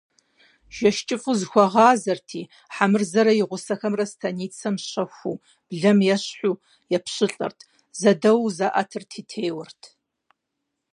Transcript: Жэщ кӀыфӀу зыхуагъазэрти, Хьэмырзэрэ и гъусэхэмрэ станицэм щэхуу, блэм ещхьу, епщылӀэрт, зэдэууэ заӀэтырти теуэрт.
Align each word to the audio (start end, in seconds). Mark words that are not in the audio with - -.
Жэщ 0.75 0.97
кӀыфӀу 1.07 1.37
зыхуагъазэрти, 1.39 2.41
Хьэмырзэрэ 2.75 3.33
и 3.41 3.43
гъусэхэмрэ 3.49 4.05
станицэм 4.11 4.75
щэхуу, 4.87 5.37
блэм 5.67 5.99
ещхьу, 6.15 6.55
епщылӀэрт, 6.95 7.59
зэдэууэ 7.99 8.49
заӀэтырти 8.57 9.21
теуэрт. 9.29 9.81